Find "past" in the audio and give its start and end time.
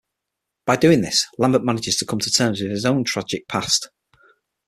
3.47-3.91